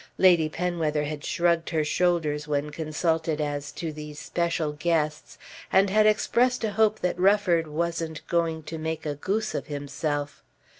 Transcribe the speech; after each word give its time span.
Lady 0.17 0.49
Penwether 0.49 1.03
had 1.03 1.23
shrugged 1.23 1.69
her 1.69 1.83
shoulders 1.83 2.47
when 2.47 2.71
consulted 2.71 3.39
as 3.39 3.71
to 3.71 3.93
these 3.93 4.17
special 4.17 4.71
guests 4.71 5.37
and 5.71 5.91
had 5.91 6.07
expressed 6.07 6.63
a 6.63 6.71
hope 6.71 6.97
that 7.01 7.19
Rufford 7.19 7.67
"wasn't 7.67 8.25
going 8.25 8.63
to 8.63 8.79
make 8.79 9.05
a 9.05 9.13
goose 9.13 9.53
of 9.53 9.67
himself." 9.67 10.43